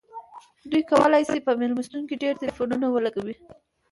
دوی 0.71 0.83
کولی 0.91 1.23
شي 1.29 1.39
په 1.47 1.51
میلمستون 1.61 2.03
کې 2.09 2.21
ډیر 2.23 2.33
ټیلیفونونه 2.41 2.85
ولګوي 2.89 3.35